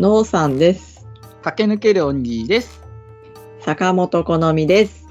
[0.00, 1.06] のうさんです。
[1.42, 2.80] 駆け抜けるオンギーです。
[3.60, 5.06] 坂本好みです。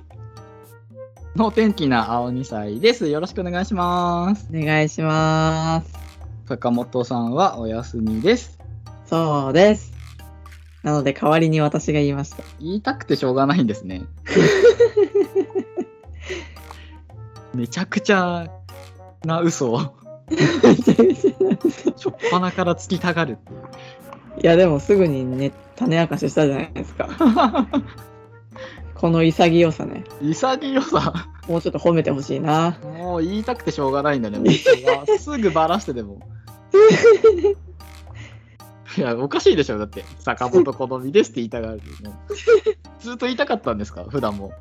[1.35, 3.07] の天気な青2歳です。
[3.07, 4.49] よろしくお願いします。
[4.51, 5.93] お願いします。
[6.47, 8.57] 坂本さんはお休みです。
[9.05, 9.93] そうです。
[10.81, 12.37] なので代わりに私が言いました。
[12.59, 14.01] 言いたくてしょうがないんですね。
[17.53, 18.47] めちゃくちゃ
[19.23, 19.81] な嘘を
[21.95, 23.59] しょっぱなからつきたがるっていう。
[24.41, 27.67] いやでもすぐにね種明かししたじゃないですか。
[28.95, 30.03] この潔さね。
[30.21, 31.13] 潔さ？
[31.47, 32.77] もうちょっと褒めてほしいな。
[32.83, 34.39] もう言いたくてしょうがないんだね。
[34.39, 34.49] 僕
[35.11, 36.19] はすぐバラしてでも。
[38.97, 39.77] いや、おかしいでしょ。
[39.77, 42.11] だって、坂本好みですって言いたがるの。
[42.99, 44.03] ずっと言いたかったんですか？
[44.09, 44.51] 普段も。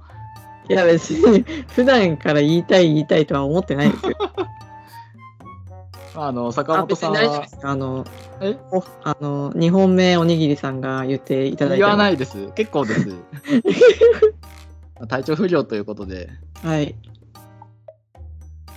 [0.69, 4.13] いや別に普段から言いたい言いたいとは思ってないですよ。
[6.21, 7.47] あの、坂あ本さんは。
[7.63, 8.05] あの、
[8.41, 8.57] え？
[8.73, 12.53] おあの2本目おにぎりさんが言っていただいて言もわないです。
[12.55, 13.09] 結構です。
[15.09, 16.29] 体調不良ということで、
[16.63, 16.97] はい。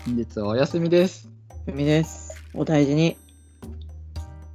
[0.05, 1.29] 本日はお休みです。
[1.65, 2.35] ふみです。
[2.53, 3.17] お大事に。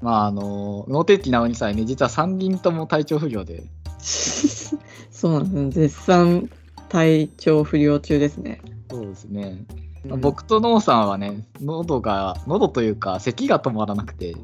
[0.01, 3.65] まあ、あの、脳天気なお2歳ね、実は3人とも体調不良で、
[3.99, 5.71] そうなんですね。
[5.89, 6.51] 絶賛
[6.89, 8.61] 体調不良中ですね。
[8.91, 9.65] そうですね。
[10.11, 14.35] うん僕とノーさんはね、喉が、喉というか、咳が止まらなくて、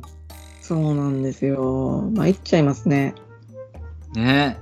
[0.60, 2.08] そうなんですよ。
[2.14, 3.14] 参っちゃいますね。
[4.14, 4.58] ね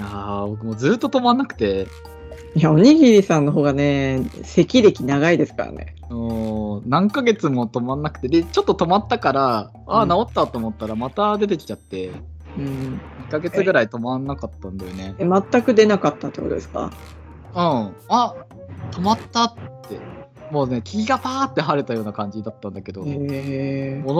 [0.00, 1.86] ああ、僕もずっと止まんなくて、
[2.54, 5.94] いや、おにぎりさんの方がね、咳歴長いですからね。
[6.10, 12.12] もう何ヶ月も止まんなくて、で、ちょっと止まったから、ああ、うん治ったと思ったら、また出てきちゃって、
[12.56, 13.00] うん。
[13.28, 15.14] 1ヶ月ぐらい止まんなかったんだよね。
[15.18, 16.92] え、全く出なかったってことですか？
[17.54, 17.60] うん。
[18.08, 18.34] あ
[18.92, 19.54] 止まったっ
[19.88, 20.00] て。
[20.50, 23.16] もうね、気がパーって晴れたような感じだったんだけど、もの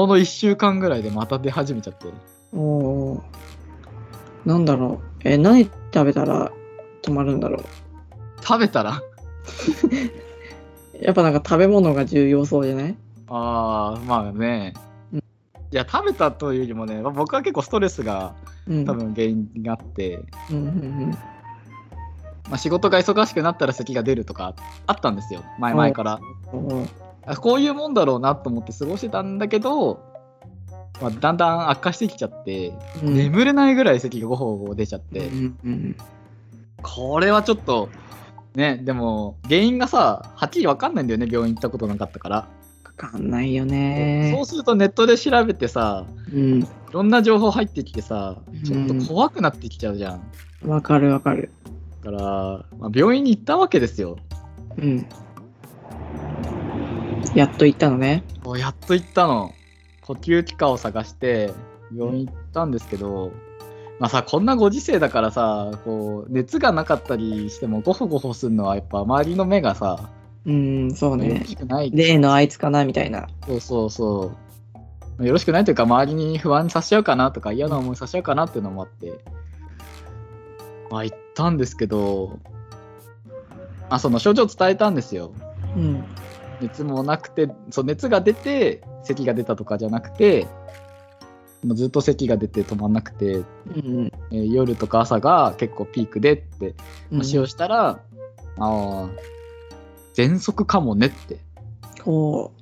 [0.06, 2.06] の1週間ぐらいでまた出始めちゃって。
[2.06, 2.56] ー。
[2.58, 3.22] おー
[4.48, 5.28] なんだろう。
[5.28, 6.50] え、何食べたら
[7.02, 7.64] 止まるんだろう。
[8.42, 9.00] 食べたら？
[11.00, 12.96] やっぱなんか食べ物が重要そうじゃない？
[13.28, 14.74] ああ、まあね。
[15.12, 18.34] うんいや、食べたというよりもね、まあ僕は結構ストレスが
[18.66, 18.84] うん。
[18.86, 21.18] 多分原因があって、うんうん
[22.48, 24.54] まあ、仕事が忙しくなったら咳が出るとか
[24.86, 26.20] あったんですよ、前々から。
[26.52, 26.88] うん。
[27.26, 30.00] あこういうもんだろうなと思って過ごしてたんだけど、
[31.00, 32.72] まあ、だんだん悪化してきちゃって、
[33.02, 35.96] うん眠れないぐらい咳がごほごほ出ちゃって、うんうん
[36.82, 37.88] これはちょっと、
[38.54, 42.36] ね、でも原因がさ、はっきりわかんないんだよね、病院行ったことなかったから。
[42.36, 42.48] わ
[42.94, 44.42] かんないよそうね。
[44.44, 46.60] するとネットで調べてさ、うん。
[46.60, 50.68] いろんな情報入ってきてさ、ちょっうんと怖くなってきちゃうじゃん。
[50.68, 51.50] わかるわかる。
[52.04, 54.16] だから、まあ、病院に行ったわけですよ。
[54.76, 55.06] うん。
[57.34, 58.22] やっと行ったのね。
[58.58, 59.52] やっと行ったの。
[60.02, 61.50] 呼吸器科を探して
[61.96, 63.32] 病院行ったんですけど、
[63.98, 70.10] まあさ、こんなご時世だからさ、こう、熱がなかったりしても、ごほごほするのはやっぱ周りの目がさ、
[70.44, 71.46] うん、そうよねろ。
[71.46, 71.90] しくない。
[71.90, 73.28] 例のあいつかなみたいな。
[73.46, 74.32] そうそうそ
[75.18, 75.26] う。
[75.26, 79.12] よろしくないというか、周りに不安にさせちゃうかなとか、嫌な思いさせちゃうかなっていうのもあって、
[80.94, 82.38] まあ行ったんですけど、
[83.90, 85.32] あ、その症状伝えたんですよ。
[85.76, 86.04] うん。
[86.60, 90.46] 熱もなくて、そう熱が出て、咳が出たとかじゃなくて、
[91.64, 94.12] もうずっと咳が出て止まんなくて、うん。
[94.30, 96.76] えー夜とか朝が結構ピークでって
[97.10, 97.98] 話をしたら、あ
[98.58, 99.08] あ、
[100.14, 101.38] 喘息かもねって。
[102.04, 102.52] こ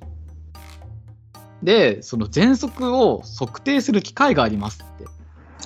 [1.61, 5.05] で、その喘息を測定する機械がありますって。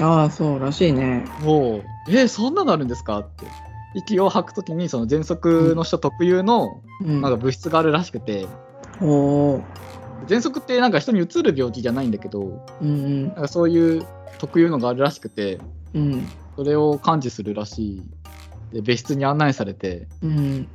[0.06, 0.08] う。
[0.08, 1.26] ああ、そうらしいね。
[1.42, 3.20] もう、えーそんなのあるんですか？
[3.20, 3.46] って。
[3.96, 7.22] 息を吐くときに、その喘息の人特有のうん。
[7.22, 8.48] なんか物質があるらしくて、
[9.02, 9.64] おー
[10.28, 14.06] 喘息ってなんか人にうつる病気じゃないんだけど、うんなんかそういう
[14.40, 15.60] 特有のがあるらしくて、
[15.94, 16.14] うん。
[16.14, 16.32] うん。
[16.56, 18.04] それを感知するらしい。
[18.74, 20.68] で、別室に案内されて、うん。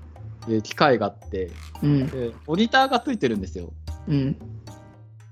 [0.49, 1.51] で、機械があって、
[1.83, 2.07] うん。
[2.09, 3.73] で、モニターがついてるんですよ。
[4.09, 4.37] うん。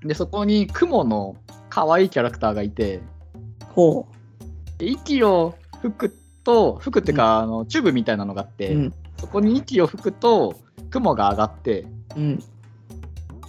[0.03, 1.35] で、そこに雲の
[1.69, 3.01] 可愛いキャラクターがいて、
[3.71, 4.07] ほ
[4.77, 8.51] で息を吹くと、吹くっていうか、あの、チューブみたいなのがあっう。
[8.57, 8.93] て、うん。
[9.17, 10.55] そこに息を吹くと、
[10.89, 11.85] 雲が上がって、
[12.15, 12.43] うん。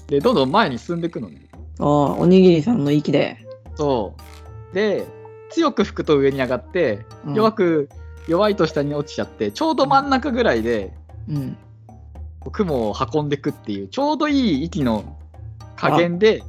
[0.07, 1.49] で、どんどん前に進んでいくのね。
[1.79, 3.39] ああ、おにぎりさんの息で。
[3.75, 4.15] そ
[4.71, 4.75] う。
[4.75, 5.07] で、
[5.51, 7.89] 強く吹くと上に上がって、うん弱く、
[8.29, 10.93] 弱いと下に落ちちゃって、ちょうど真ん中ぐらいで、
[11.29, 11.57] うん。
[12.51, 15.17] 雲を運んでいくっていう、ちょうどいい息の
[15.77, 16.43] 加減で、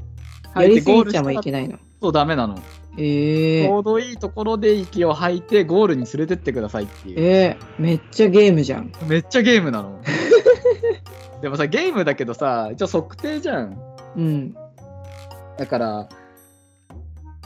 [0.55, 1.79] やりすぎちゃいけないの。
[2.01, 2.57] そうダメなの。
[2.97, 7.19] ええちょうどいいところで息を吐いて、ゴールに連れてってくださいっていう。
[7.19, 8.91] えー、めっちゃゲームじゃん。
[9.07, 9.99] めっちゃゲームなの。
[11.41, 13.77] でもさ、ゲームだけどさ、一応測定じゃん。
[14.15, 14.55] うん。
[15.57, 16.09] だから、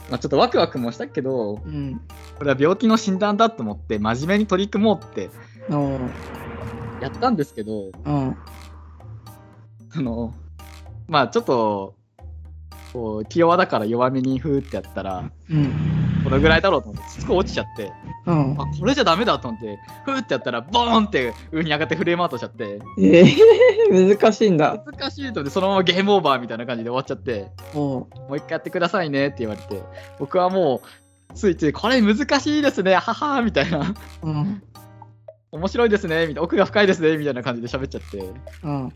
[0.09, 2.01] まあ、ちょっとワクワクもしたけど、うん。
[2.38, 5.29] これは病気の診断だと思って、真面目に取り組もうって
[7.01, 8.38] やったんですけど、うん。
[9.95, 10.33] あの、
[11.07, 11.96] まあちょっと、
[12.97, 15.71] こう、気弱だから弱めにふーってやったら、うん。
[16.23, 17.91] これぐらいだろうと思って、すごい落ちちゃって、
[18.25, 18.65] うんあ、。
[18.79, 23.35] これじゃダメだと思って、ふーってやったら、ボーンって上に上がってフレームアウトしちゃって、ええ
[24.17, 24.83] 難しいんだ。
[24.83, 29.83] 難しいと思って、そのままゲームオーバーみたいな感じで終わっちゃって、もう一回やってくださいねって言われて、
[30.17, 30.81] 僕はも
[31.31, 34.63] う、ついつい、これ難しいですね、ははーみたいな、うん。
[35.51, 38.17] 面白いですね、みたいな、奥が深いですね、みたいな感じで喋っちゃって、
[38.63, 38.91] うん。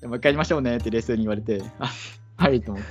[0.00, 1.90] でもう一回やりましょうねって冷静に言われて、あ
[2.36, 2.84] はいと思っ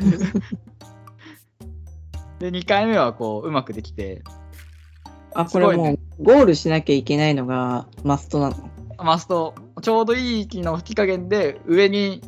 [2.39, 2.51] て。
[2.51, 4.23] で、2回目はこう、うまくできて、
[5.33, 8.55] あ、これもう、ゴールしなきゃいけないのがマストなの？
[9.03, 12.21] マスト、ちょうどいい息の吹き加減で、上に、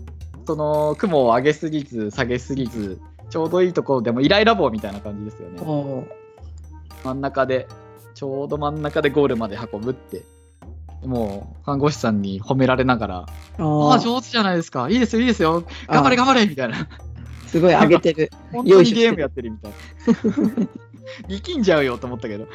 [0.48, 6.08] その、雲を上げすぎず、下げすぎず、ちょうどいいところでも、イライラ棒みたいな感じですよね。
[7.04, 7.68] 真ん中で、
[8.14, 10.24] ちょうど真ん中でゴールまで運ぶって。
[11.06, 13.26] もう、看護師さんに褒められながら、あ
[13.60, 14.90] ああ、上手じゃないですか。
[14.90, 15.64] いいですよ、いいですよ。
[15.88, 16.88] 頑張れ、頑張れみたいな。
[17.56, 18.30] すごい上げてる。
[18.52, 19.78] 本当にゲームやってるみたいな。
[21.30, 22.48] 力んじゃうよと思ったけど。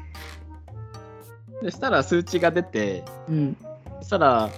[1.64, 3.56] でしたら数値が出て、うん。
[4.00, 4.50] そしたら、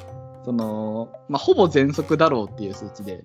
[0.45, 3.23] その、まあ、ほぼ全速だろうっていう数値で、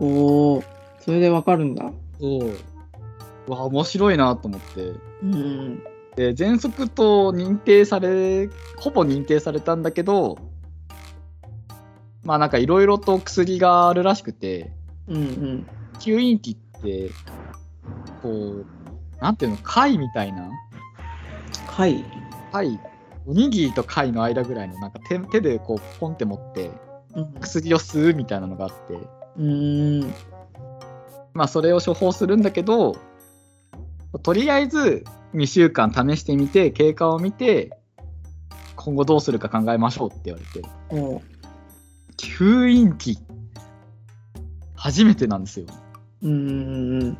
[0.00, 0.64] おお、
[1.00, 1.92] それでわかるんだ。
[2.20, 4.92] うわ、面白いなと思って。
[5.22, 5.82] うん。
[6.16, 8.48] で、全速と認定され、
[8.78, 10.38] ほぼ認定されたんだけど、
[12.22, 14.72] まあなんかいろいろと薬があるらしくて、
[15.08, 15.66] うんうん。
[15.98, 17.10] 吸引器って、
[18.22, 18.66] こう、
[19.20, 20.50] なんていうの、貝みたいな、
[21.66, 22.04] 貝？
[22.52, 22.78] 貝、
[23.26, 26.70] おにぎりと貝の間ぐらいの、なんか手手でこう、ポンって持って、
[27.14, 27.34] うん。
[27.40, 30.14] 薬を吸うみたいなのがあって、うーん。
[31.32, 32.96] まあそれを処方するんだけど、
[34.22, 35.04] とりあえず
[35.34, 37.76] 2週間試してみて、経過を見て、
[38.76, 40.62] 今後どうするか考えましょうって言われて、
[42.16, 43.18] 吸引器、
[44.84, 45.66] 初めてなんですよ。
[46.22, 47.18] うんうん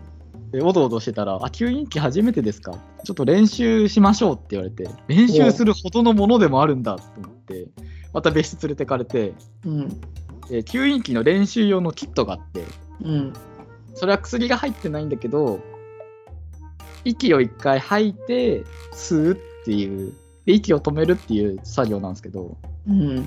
[0.53, 2.73] で、おどおどしてたら、あ、吸引器初めてですか
[3.05, 7.69] ちょっと練習しましょうって言われて、練習するほどのものでもあるんだと思って、
[8.13, 9.33] また別室連れてかれて、
[9.65, 9.89] うん。
[10.51, 12.65] で吸引器の練習用のキットがあって、
[13.03, 13.33] うん。
[13.95, 15.61] それは薬が入ってないんだけど、
[17.07, 20.13] 息を一回吐いて、吸うっていう、
[20.45, 23.27] で息を止めるっていう作業なんですけど、うん。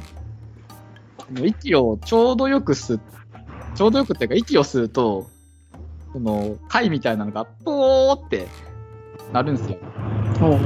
[1.44, 3.02] 息をちょうどよく吸う、
[3.78, 5.30] ちょうどよくっていうか、息を吸うと、
[6.12, 8.48] その貝みたいなのが、ポーって
[9.32, 9.78] なるんですよ。
[10.40, 10.60] ほうほう。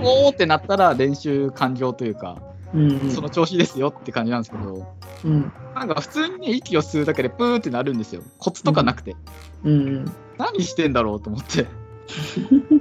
[0.00, 2.40] ポーってなったら練習完了というか、
[2.72, 3.10] うんうん。
[3.10, 4.86] その調子ですよって感じなんですけど、
[5.24, 5.52] うん。
[5.74, 8.22] なんか普通にね、息を吸うだけでプーってなるんですよ。
[8.38, 9.16] コツとかなくて。
[9.64, 10.04] うん。
[10.38, 11.66] 何してんだろうと思って。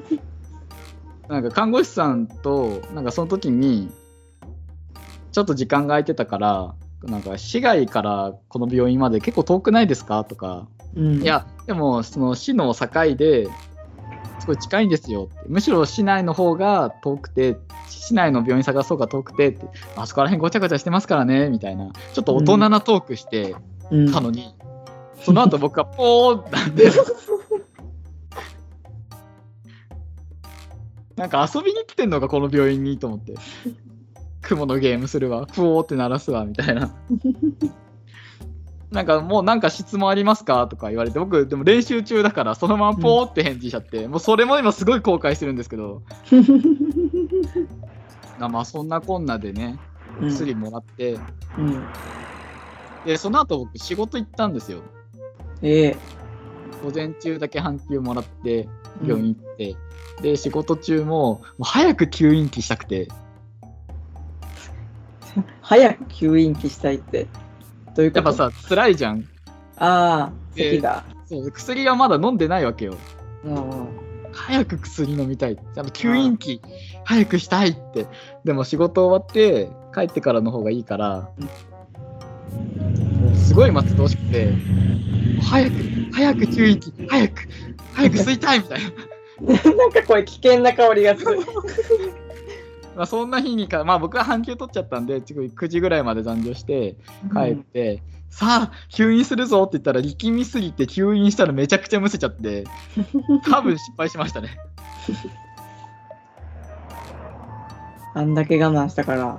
[1.27, 3.89] なんか看護師さんと、なんかその時に、
[5.31, 10.23] ちょっと時間が空いてたから、なんか市外からこの病院まで結構遠くないですか？
[10.25, 11.21] とか、うん。
[11.21, 13.47] い、や、でもその市の境で、
[14.39, 15.47] すごい近いんですよって。
[15.47, 17.57] むしろ市内の方が遠くて、
[17.89, 19.65] 市内の病院探そうが遠くてって、
[19.95, 23.55] あそこら辺ごちゃごちゃしてますからね、みたいな、ちょっと大人なトークして
[23.91, 24.11] うん。
[24.11, 24.53] たのに、
[25.23, 26.89] その後僕はポーなんで、
[31.15, 33.35] なんか遊びに来てんのか、この病院にと思って。
[34.49, 36.91] 雲のゲームするわ、ふおーって鳴らすわ、みたいな。
[38.91, 46.01] なんかもうなんか質問ありますかとか言われて、僕でも練習中だからそのままポーって返事しちゃって、もうそれも今すごい後悔してるんですけど、
[48.39, 49.77] まあそんなこんなでね、
[50.19, 50.29] うん。
[50.29, 51.19] 薬もらって、
[51.57, 51.83] うん。
[53.05, 54.79] で、その後僕仕事行ったんですよ。
[55.61, 55.97] ええ。
[56.83, 58.67] 午前中だけ半休もらって
[59.05, 59.75] 病院行って、
[60.21, 63.07] で仕事中ももう早く吸引器したくて
[65.61, 67.27] 早く吸引器したいって。
[67.95, 68.29] どういうこと？
[68.29, 69.25] やっぱさ辛いじゃん
[69.77, 71.03] ああ、で咳が。
[71.25, 72.95] そう薬はまだ飲んでないわけよ
[73.43, 73.87] うんうん。
[74.31, 76.61] 早く薬飲みたい吸引器
[77.03, 78.05] 早くしたいって
[78.45, 81.29] でも仕事終わって帰ってからの方がいいから、
[83.21, 84.53] もうすごい待ち遠しくて
[85.41, 85.73] 早く
[86.13, 87.33] 早く吸引器早く
[87.93, 88.89] 早く吸いたいみたいな
[89.75, 91.39] なんかこれ危険な香りがする。
[92.95, 96.95] まあそんな日にか、まあ僕は半休取っちゃったんで、ちょ9時ぐらいまで残業して
[97.33, 102.65] 帰って、さあ、吸引するぞって言ったら力みすぎて吸引したらめちゃくちゃむせちゃって、
[103.49, 104.57] 多分失敗しましたね。
[108.13, 109.37] あんだけ我慢したから。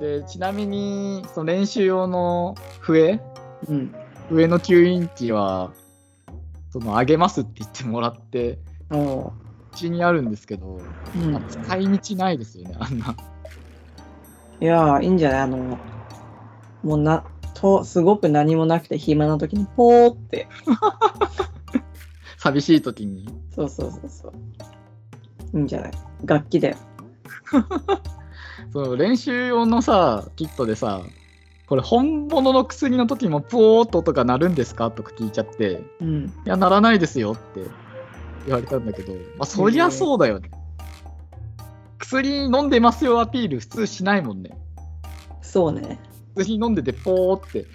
[0.00, 3.20] で、ちなみに、その練習用の笛
[3.68, 3.94] うん。
[4.28, 5.72] 笛の吸引器は、
[6.70, 8.58] そそのあげますって言ってもらって、
[8.90, 9.32] お
[9.86, 10.80] ううちにあるんですけど、
[11.16, 13.16] うんまあ使い道ないですよね、あんな。
[14.60, 15.40] いやー、いいんじゃない？
[15.42, 15.78] あの、
[16.82, 20.48] もうな、と、すごく何もなくて暇な時に、ポーって。
[22.38, 23.28] 寂しい時に？
[23.54, 24.32] そうそうそうそう。
[25.56, 25.92] いいんじゃない？
[26.24, 26.76] 楽器だよ。
[28.72, 31.02] その練習用のさ、キットでさ、
[31.68, 34.90] これ本物の薬の時もポーっと音が鳴るんですか？
[34.90, 36.24] とか聞いちゃって、うん。
[36.26, 37.62] いや、鳴らないですよって
[38.48, 40.50] 言われたんだけど、まあ、そりゃそうだよね。
[41.98, 44.56] 薬飲んでますよアピール普通しないもんね。
[45.42, 46.00] そうね。
[46.34, 47.66] 薬飲んでてポーって。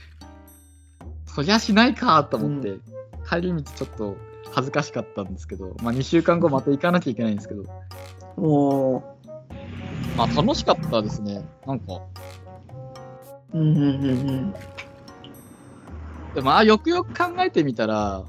[1.27, 2.81] そりゃしないかと思って、う
[3.27, 4.17] 帰り道ちょっと
[4.51, 7.63] 恥ずかしかったんですけど、まあ2週間後また行かなきゃいけないんですけど、
[8.37, 9.03] おー。
[10.17, 11.43] まあ楽しかったですね。
[11.65, 12.01] なんか、
[13.53, 14.53] うんうんうん
[16.33, 18.23] でもまあよくよく考えてみたら、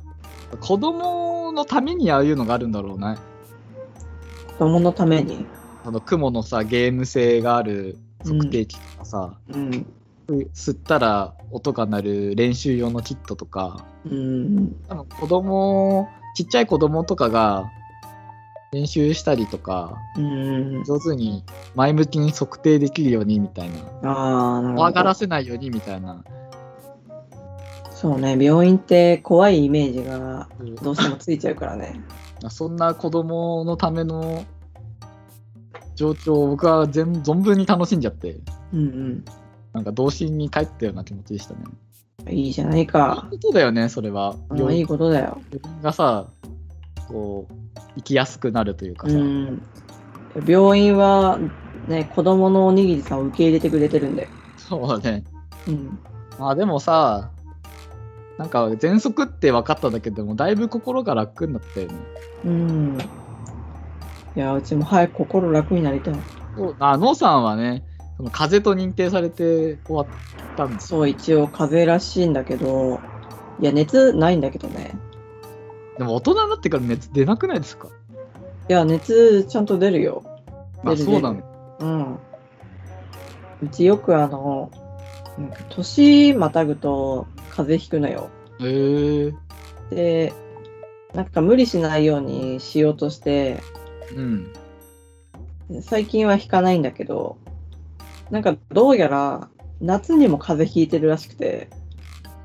[0.61, 3.17] 子供のためにああいうのがあるんだろうね。
[4.59, 5.47] 子供のために？
[5.85, 9.87] あの雲のさ、ゲーム性がある測定器とかさ、うん。
[10.55, 14.75] 吸ったら音が鳴る練習用のキットとか、うん。
[14.89, 17.71] 多分子供、ちっちゃい子供とかが
[18.73, 20.85] 練習したりとか、うん。
[20.85, 21.45] 上手に
[21.75, 23.71] 前向きに測定できるようにみたい
[24.03, 25.19] な、怖がらど。
[25.19, 26.25] せないようにみたいな、
[28.05, 30.47] そうね、病院って怖いイメージが
[30.83, 32.03] どうしてもついちゃうからね。
[32.51, 34.45] そんな子供のための
[35.95, 38.37] 状況を僕は全存分に楽しんじゃって、
[38.75, 39.25] うん
[39.73, 41.61] なんか童心に帰ったような気持ちでしたね。
[42.27, 42.33] うん。
[42.35, 43.27] いいじゃないいいか。
[43.31, 44.37] ことだよね、それは。
[44.51, 45.41] あいいことだよ。
[45.51, 46.27] 自分がさ、
[47.09, 47.55] こう、
[47.97, 49.63] 生きやすくなるというかさ、うん。
[50.47, 51.39] 病院は
[51.89, 54.29] ね、子供のおにぎりさんを受け入れてくれてるんだよ。
[54.59, 55.25] そうだね。
[55.67, 55.99] うん。
[56.39, 57.31] まあでもさ、
[58.39, 61.95] なんか喘息って分かっただけでもだいぶ心が楽になったよね。
[62.45, 62.99] うん。
[64.37, 66.15] いや、うちも早く心楽になりたい。
[66.57, 67.85] そうあ、ノーさんはね、
[68.17, 70.07] その風邪と認定されて終わっ
[70.57, 70.99] たんですよ。
[70.99, 73.01] そう、一応風邪らしいんだけど、
[73.61, 74.99] いや、熱ないんだけどね。
[75.97, 77.89] でも大人になってから熱出なくないですか？
[78.69, 80.25] いや、熱ちゃんと出るよ。
[80.85, 81.77] あ、出るそうなの？
[81.79, 82.19] うん。
[83.63, 84.73] うちよくあの、
[85.69, 88.31] 年またぐと風邪ひくのよ。
[88.61, 89.33] へえ
[89.95, 90.33] で、
[91.15, 93.61] なんか無理しないようにしようとして、
[94.17, 94.53] うん。
[95.83, 97.39] 最近はひかないんだけど、
[98.31, 99.49] なんかどうやら
[99.81, 101.71] 夏にも風邪ひいてるらしくて、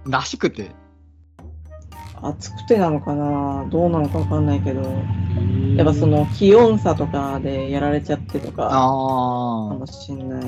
[0.06, 0.70] らしくて？
[2.22, 3.66] 暑くてなのかな？
[3.70, 4.82] どうなのかわかんないけど、
[5.76, 8.78] やっぱその気温差とかでやられちゃってとか、かあ
[9.74, 10.44] もしんない。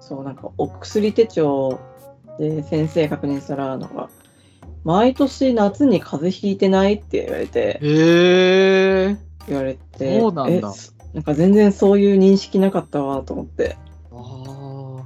[0.00, 1.78] そう、なんかお薬手帳
[2.38, 4.10] で先生確認したら、なんか、
[4.84, 9.16] 毎年夏に風邪ひいてないって言われてあ。、へえ
[9.48, 10.72] 言われて、そうなんだ
[11.14, 13.76] なんか全然そういう認識なかったわと思って。
[14.12, 15.04] あ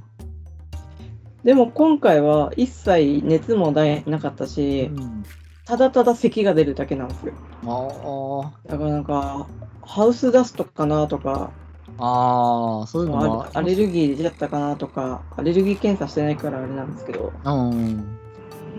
[1.43, 4.47] でも今回は一切熱もなかったあ。
[4.47, 5.23] しう、ん。
[5.65, 7.33] ただただ咳が出るだけなんですよ。
[7.65, 9.47] あだからなんか、
[9.81, 11.51] ハウスダストかなとか、
[11.97, 12.79] あ。
[12.79, 18.17] ああ、そういうのもアアレルギー出ちゃったかなとか、アレルギー検査してないからあれなんですけど、うん。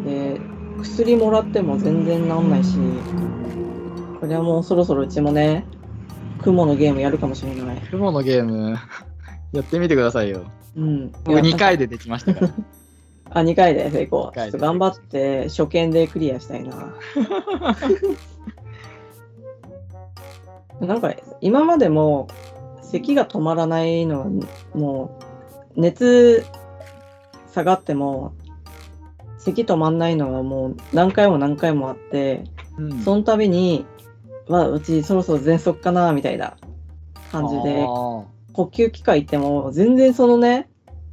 [0.04, 0.40] で、
[0.80, 2.76] 薬もらっても全然治んないし、
[4.20, 5.64] これはもうそろそろうちもね、
[6.42, 7.80] 雲のゲームやるかもしれない。
[7.90, 8.76] 雲のゲーム、
[9.52, 10.44] やってみてくださいよ。
[10.76, 11.12] うん。
[11.24, 12.50] 僕2いや回でできましたから。
[13.34, 14.32] あ、2回で成功。
[14.34, 16.94] ちょっと頑張って初見でクリアしたいな。
[20.86, 22.26] なんか今までも
[22.92, 24.26] 咳が止まらないのは
[24.74, 25.18] も
[25.76, 26.44] う熱
[27.52, 28.34] 下がっても
[29.38, 32.44] 咳止まんないのはもう何回も何回もあって、
[32.78, 33.84] うんその度に、
[34.48, 36.56] まあ、うちそろそろ喘息かなみたいな
[37.30, 37.86] 感じで、あ
[38.52, 40.70] 呼吸機械行っても全然そのね、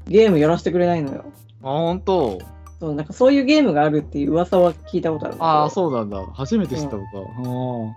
[0.07, 1.25] ゲームやらせてくれないのよ。
[1.63, 2.39] あ、本当。
[2.79, 6.25] そう、なんかそういうゲームがあるっていう噂は聞いたことあるああ、そうなんだ。
[6.33, 7.95] 初めて知った僕は。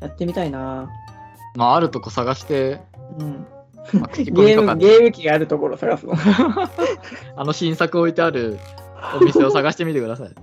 [0.00, 0.88] やってみたいな。
[1.56, 2.80] まあ、あるとこ探して、
[3.18, 3.46] うん。
[3.92, 6.14] まあ、口ゲーム、ゲーム機があるところ探すの。
[7.36, 8.58] あの新作置いてある
[9.20, 10.34] お店を探してみてください。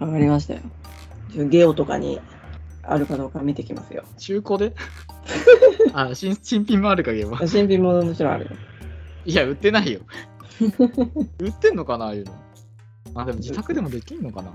[0.00, 0.60] わかりましたよ。
[1.48, 2.20] ゲオとかに
[2.82, 4.04] あるかどうか見てきますよ。
[4.18, 4.74] 中古で？
[5.94, 7.46] あ新、新品もあるかゲームは。
[7.46, 8.50] 新品ももちろんあるよ。
[9.24, 10.00] いや、売ってないよ。
[11.38, 12.32] 売ってんのかな、ああいうの。
[13.14, 14.52] あ、でも自宅でもできんのかな。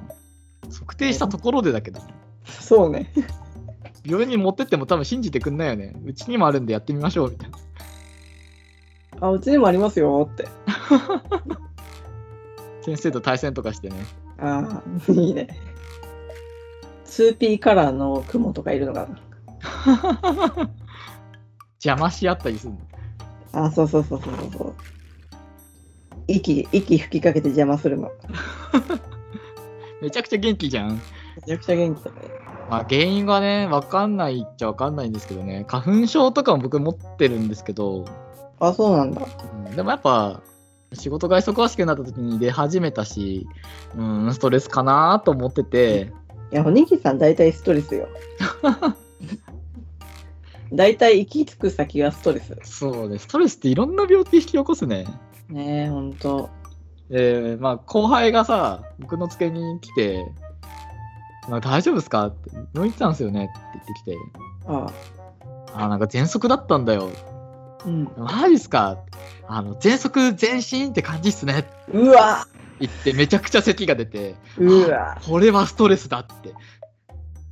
[0.72, 2.02] 測定したところでだけど、
[2.46, 3.12] そうね。
[4.08, 5.94] 病院に持ってっても多分信じてくんないよね。
[6.06, 7.58] うちにもあるんでやってみましょう、みたいな。
[9.20, 10.48] あ、うちにもありますよって。
[12.82, 13.96] 先生と対戦とかしてね。
[14.40, 15.50] ああ、いいね。
[17.06, 19.10] 2P カラーの雲とかいるのか
[21.84, 22.80] 邪魔し合ったりするの。
[23.52, 24.76] なあ、そうそうそうそうそうそう。
[26.28, 28.12] 息、息吹きかけて邪魔するの。
[30.02, 30.92] めちゃくちゃ元気じゃん。
[30.92, 31.02] め
[31.46, 32.37] ちゃくちゃ元気だね。
[32.70, 38.06] まあ原因がね、わかんないっちゃわかんないんですけどね、花粉症とかも僕持ってるんですけど、
[38.60, 39.22] あ、そうなんだ。
[39.54, 40.42] うんでもやっぱ、
[40.94, 43.48] 仕事が忙しくなった時に出始めたし、
[43.96, 46.12] うん、ストレスかなと思ってて、
[46.52, 48.08] いや、おにぎさん大体ストレスよ。
[50.74, 52.58] 大体行き着く先がストレス。
[52.64, 55.06] そうね、ストレスっていろんな病気引き起こすね。
[55.50, 56.50] ねえ、ほんと。
[57.10, 60.47] えー、まあ後輩がさ、僕の机に来て、ま
[61.50, 62.28] あ、大丈夫ですか？
[62.28, 63.46] って、病院行ってたんですよね？
[63.46, 64.18] って言ってきて、
[64.68, 64.92] あ
[65.74, 65.84] あ。
[65.86, 67.10] あ、なんか喘息だったんだよ。
[67.86, 68.10] うん。
[68.18, 68.98] マジっすか？
[69.48, 72.48] あの、喘息全身って感じっすねうわ
[72.80, 76.54] 言って、めちゃくちゃ咳が出て、うわこれはストレスだって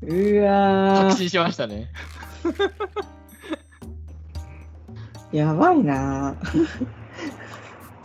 [0.01, 1.89] うわ確信しましたね。
[5.31, 6.35] やばいな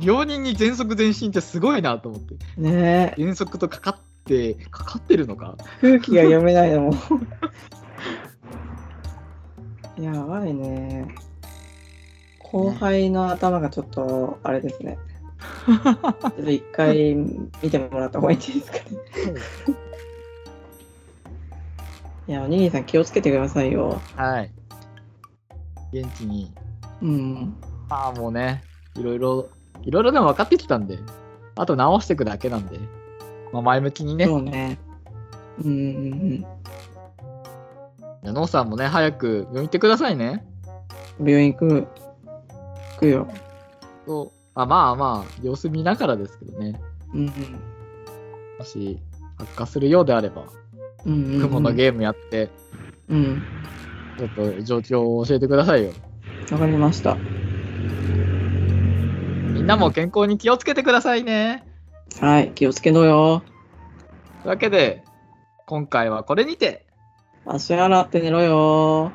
[0.00, 2.35] 病人に喘息全身ってすごいなと思って。
[2.56, 3.18] ねえ。
[3.18, 3.97] 喘息とかかっ
[4.30, 5.56] て、かかってるのか？
[5.80, 6.94] 空気が読めないのも。
[9.99, 11.12] やばいね。
[12.38, 14.99] 後輩の頭がちょっと、あれですね。
[15.66, 17.14] ちょっと一回
[17.62, 18.82] 見てもらった方がいいんですかね。
[22.28, 24.00] いや、おにぎりさん気をつけてくださいよ。
[24.14, 24.52] はい。
[25.92, 26.54] 現地に、
[27.02, 27.56] うん。
[27.88, 28.62] まあもうね、
[28.96, 29.49] いろいろ、
[29.82, 30.99] いろいろでも分かってきたんで、
[31.56, 32.78] あと直していくだけなんで、
[33.52, 34.78] まあ前向きにね、そうね。
[35.62, 36.47] うんうん
[38.23, 40.45] ノーさんもね、早く病院行ってくださいね。
[41.19, 41.28] うん。
[41.28, 41.87] 病院行く。
[42.95, 43.28] 行くよ。
[44.07, 46.80] そうあまあまあ、様子見ながらですけどね、
[47.14, 47.26] うん
[48.59, 48.99] もし
[49.38, 50.45] 悪化するようであれば、
[51.07, 51.12] うん。
[51.12, 52.50] うんうんうん雲のゲームやって、
[53.09, 53.42] うん。
[54.19, 55.92] ちょっと状況を教えてくださいよ。
[56.53, 57.16] わかりました。
[59.55, 61.69] みんなも健康に気をつけてくださいね。
[62.18, 63.42] はい、気をつけろよ。
[64.42, 65.05] というわけで、
[65.66, 66.87] 今回はこれにて、
[67.46, 69.12] 足洗って寝ろよ。